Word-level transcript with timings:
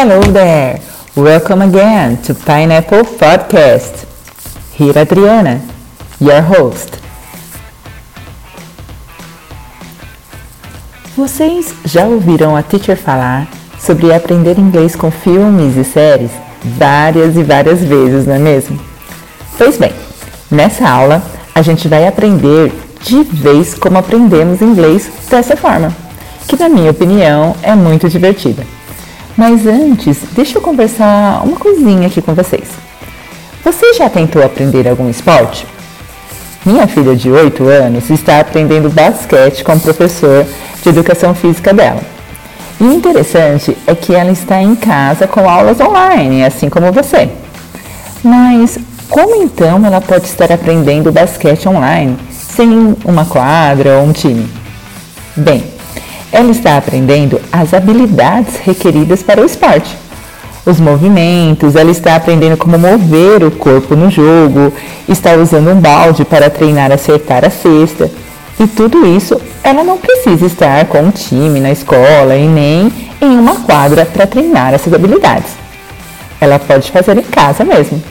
Hello 0.00 0.20
there! 0.20 0.80
Welcome 1.16 1.60
again 1.60 2.22
to 2.22 2.32
Pineapple 2.32 3.02
Podcast. 3.18 4.06
Here 4.72 4.96
Adriana, 4.96 5.60
your 6.20 6.40
host. 6.40 7.00
Vocês 11.16 11.74
já 11.84 12.06
ouviram 12.06 12.54
a 12.54 12.62
teacher 12.62 12.96
falar 12.96 13.48
sobre 13.80 14.14
aprender 14.14 14.56
inglês 14.56 14.94
com 14.94 15.10
filmes 15.10 15.76
e 15.76 15.82
séries 15.82 16.30
várias 16.62 17.36
e 17.36 17.42
várias 17.42 17.80
vezes, 17.80 18.24
não 18.24 18.34
é 18.34 18.38
mesmo? 18.38 18.78
Pois 19.56 19.78
bem, 19.78 19.92
nessa 20.48 20.88
aula 20.88 21.20
a 21.52 21.60
gente 21.60 21.88
vai 21.88 22.06
aprender 22.06 22.72
de 23.02 23.24
vez 23.24 23.74
como 23.74 23.98
aprendemos 23.98 24.62
inglês 24.62 25.10
dessa 25.28 25.56
forma, 25.56 25.92
que 26.46 26.56
na 26.56 26.68
minha 26.68 26.92
opinião 26.92 27.56
é 27.64 27.74
muito 27.74 28.08
divertida. 28.08 28.77
Mas 29.38 29.64
antes, 29.68 30.18
deixa 30.32 30.58
eu 30.58 30.60
conversar 30.60 31.42
uma 31.44 31.56
coisinha 31.56 32.08
aqui 32.08 32.20
com 32.20 32.34
vocês. 32.34 32.64
Você 33.64 33.94
já 33.94 34.10
tentou 34.10 34.44
aprender 34.44 34.88
algum 34.88 35.08
esporte? 35.08 35.64
Minha 36.66 36.88
filha 36.88 37.14
de 37.14 37.30
8 37.30 37.62
anos 37.68 38.10
está 38.10 38.40
aprendendo 38.40 38.90
basquete 38.90 39.62
com 39.62 39.74
o 39.74 39.80
professor 39.80 40.44
de 40.82 40.88
educação 40.88 41.36
física 41.36 41.72
dela. 41.72 42.00
E 42.80 42.82
o 42.82 42.92
interessante 42.92 43.78
é 43.86 43.94
que 43.94 44.12
ela 44.12 44.32
está 44.32 44.60
em 44.60 44.74
casa 44.74 45.28
com 45.28 45.48
aulas 45.48 45.78
online, 45.78 46.44
assim 46.44 46.68
como 46.68 46.90
você. 46.90 47.30
Mas 48.24 48.76
como 49.08 49.40
então 49.40 49.86
ela 49.86 50.00
pode 50.00 50.24
estar 50.24 50.50
aprendendo 50.50 51.12
basquete 51.12 51.68
online 51.68 52.16
sem 52.32 52.96
uma 53.04 53.24
quadra 53.24 53.98
ou 53.98 54.06
um 54.06 54.12
time? 54.12 54.50
Bem, 55.36 55.77
ela 56.32 56.50
está 56.50 56.76
aprendendo 56.76 57.40
as 57.50 57.72
habilidades 57.72 58.56
requeridas 58.56 59.22
para 59.22 59.40
o 59.40 59.46
esporte. 59.46 59.96
Os 60.66 60.78
movimentos, 60.78 61.76
ela 61.76 61.90
está 61.90 62.14
aprendendo 62.16 62.56
como 62.56 62.78
mover 62.78 63.42
o 63.42 63.50
corpo 63.50 63.96
no 63.96 64.10
jogo, 64.10 64.72
está 65.08 65.34
usando 65.34 65.70
um 65.70 65.80
balde 65.80 66.24
para 66.24 66.50
treinar 66.50 66.92
acertar 66.92 67.44
a 67.44 67.50
cesta. 67.50 68.10
E 68.60 68.66
tudo 68.66 69.06
isso 69.06 69.40
ela 69.62 69.82
não 69.84 69.96
precisa 69.96 70.44
estar 70.44 70.84
com 70.86 71.00
um 71.00 71.10
time 71.10 71.60
na 71.60 71.70
escola 71.70 72.36
e 72.36 72.46
nem 72.46 72.92
em 73.20 73.38
uma 73.38 73.60
quadra 73.60 74.04
para 74.04 74.26
treinar 74.26 74.74
essas 74.74 74.92
habilidades. 74.92 75.52
Ela 76.40 76.58
pode 76.58 76.90
fazer 76.90 77.16
em 77.16 77.22
casa 77.22 77.64
mesmo. 77.64 78.02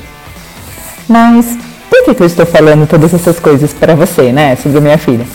Mas 1.08 1.58
por 1.90 2.06
que, 2.06 2.16
que 2.16 2.24
eu 2.24 2.28
estou 2.28 2.46
falando 2.46 2.88
todas 2.88 3.14
essas 3.14 3.40
coisas 3.40 3.72
para 3.74 3.96
você, 3.96 4.32
né, 4.32 4.56
sobre 4.56 4.80
minha 4.80 4.98
filha? 4.98 5.26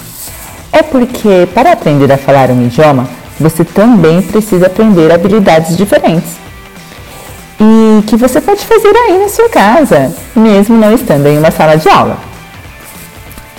É 0.73 0.83
porque 0.83 1.47
para 1.55 1.73
aprender 1.73 2.11
a 2.11 2.17
falar 2.17 2.51
um 2.51 2.65
idioma, 2.65 3.07
você 3.39 3.65
também 3.65 4.23
precisa 4.23 4.67
aprender 4.67 5.13
habilidades 5.13 5.77
diferentes. 5.77 6.37
E 7.61 8.03
que 8.07 8.17
você 8.17 8.41
pode 8.41 8.65
fazer 8.65 8.89
aí 8.89 9.19
na 9.19 9.29
sua 9.29 9.49
casa, 9.49 10.13
mesmo 10.35 10.77
não 10.77 10.93
estando 10.93 11.27
em 11.27 11.39
uma 11.39 11.51
sala 11.51 11.77
de 11.77 11.89
aula. 11.89 12.17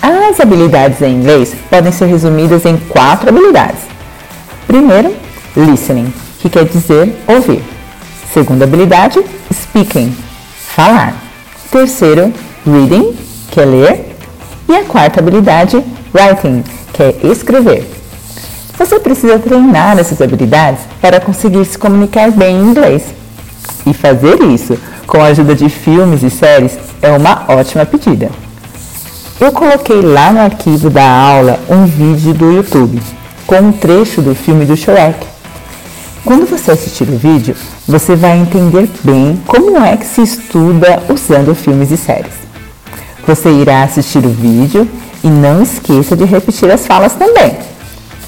As 0.01 0.39
habilidades 0.39 1.01
em 1.01 1.13
inglês 1.13 1.55
podem 1.69 1.91
ser 1.91 2.07
resumidas 2.07 2.65
em 2.65 2.75
quatro 2.75 3.29
habilidades. 3.29 3.81
Primeiro, 4.65 5.15
listening, 5.55 6.11
que 6.39 6.49
quer 6.49 6.65
dizer 6.65 7.15
ouvir. 7.27 7.63
Segunda 8.33 8.65
habilidade, 8.65 9.23
speaking, 9.53 10.11
falar. 10.75 11.13
Terceiro, 11.69 12.33
reading, 12.65 13.15
que 13.51 13.61
é 13.61 13.65
ler. 13.65 14.15
E 14.67 14.75
a 14.75 14.83
quarta 14.85 15.19
habilidade, 15.19 15.83
writing, 16.13 16.63
que 16.93 17.03
é 17.03 17.15
escrever. 17.23 17.89
Você 18.77 18.99
precisa 18.99 19.39
treinar 19.39 19.97
essas 19.99 20.21
habilidades 20.21 20.81
para 21.01 21.19
conseguir 21.19 21.65
se 21.65 21.77
comunicar 21.77 22.31
bem 22.31 22.55
em 22.55 22.69
inglês. 22.69 23.03
E 23.85 23.93
fazer 23.93 24.41
isso 24.43 24.77
com 25.05 25.21
a 25.21 25.25
ajuda 25.25 25.53
de 25.55 25.69
filmes 25.69 26.23
e 26.23 26.29
séries 26.29 26.77
é 27.01 27.11
uma 27.11 27.45
ótima 27.49 27.85
pedida. 27.85 28.29
Eu 29.39 29.51
coloquei 29.51 30.01
lá 30.01 30.31
no 30.31 30.39
arquivo 30.39 30.89
da 30.89 31.05
aula 31.05 31.59
um 31.69 31.85
vídeo 31.85 32.33
do 32.33 32.53
YouTube 32.53 33.01
com 33.45 33.55
um 33.55 33.71
trecho 33.71 34.21
do 34.21 34.33
filme 34.33 34.65
do 34.65 34.75
Shrek. 34.77 35.27
Quando 36.23 36.49
você 36.49 36.71
assistir 36.71 37.03
o 37.09 37.17
vídeo, 37.17 37.55
você 37.85 38.15
vai 38.15 38.37
entender 38.37 38.89
bem 39.03 39.37
como 39.45 39.77
é 39.77 39.97
que 39.97 40.05
se 40.05 40.21
estuda 40.21 41.03
usando 41.09 41.53
filmes 41.53 41.91
e 41.91 41.97
séries. 41.97 42.33
Você 43.27 43.49
irá 43.49 43.83
assistir 43.83 44.25
o 44.25 44.29
vídeo 44.29 44.87
e 45.23 45.27
não 45.27 45.61
esqueça 45.61 46.15
de 46.15 46.25
repetir 46.25 46.69
as 46.69 46.85
falas 46.85 47.13
também. 47.13 47.57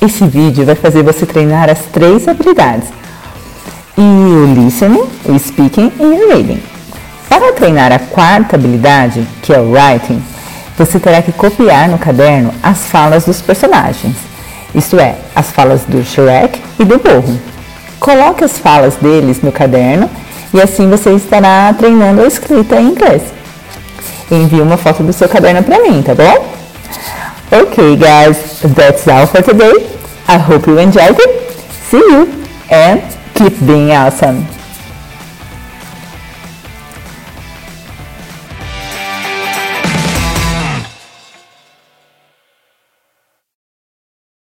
Esse 0.02 0.26
vídeo 0.26 0.66
vai 0.66 0.76
fazer 0.76 1.04
você 1.04 1.26
treinar 1.26 1.70
as 1.70 1.80
três 1.92 2.28
habilidades. 2.28 2.88
E 3.98 4.02
o 4.02 4.54
listening, 4.54 5.04
o 5.26 5.40
speaking 5.40 5.92
e 6.00 6.04
o 6.04 6.30
reading. 6.30 6.62
Para 7.28 7.54
treinar 7.54 7.92
a 7.92 8.00
quarta 8.00 8.56
habilidade, 8.56 9.26
que 9.42 9.54
é 9.54 9.60
o 9.60 9.72
writing, 9.72 10.22
você 10.78 11.00
terá 11.00 11.22
que 11.22 11.32
copiar 11.32 11.88
no 11.90 11.98
caderno 11.98 12.54
as 12.62 12.86
falas 12.86 13.26
dos 13.26 13.42
personagens, 13.42 14.16
isto 14.74 15.00
é, 15.00 15.16
as 15.34 15.52
falas 15.52 15.84
do 15.86 16.04
Shrek 16.04 16.62
e 16.78 16.84
do 16.84 17.00
burro. 17.00 17.40
Coloque 18.00 18.44
as 18.44 18.58
falas 18.58 18.96
deles 18.98 19.42
no 19.42 19.52
caderno 19.52 20.10
e 20.54 20.62
assim 20.62 20.90
você 20.90 21.12
estará 21.14 21.74
treinando 21.78 22.22
a 22.22 22.28
escrita 22.28 22.80
em 22.80 22.90
inglês. 22.90 23.22
Envie 24.30 24.62
uma 24.62 24.78
foto 24.78 25.02
do 25.02 25.14
seu 25.14 25.30
caderno 25.30 25.64
para 25.64 25.80
mim, 25.82 26.02
tá 26.02 26.14
bom? 26.14 26.55
Okay, 27.54 27.96
guys, 27.96 28.62
that's 28.62 29.08
all 29.08 29.28
for 29.28 29.42
today. 29.42 29.74
I 30.28 30.38
hope 30.38 30.66
you 30.66 30.80
enjoyed 30.80 31.16
it. 31.18 31.52
See 31.52 31.98
you 31.98 32.26
and 32.72 33.02
keep 33.36 33.58
being 33.68 33.92
awesome. 33.92 34.55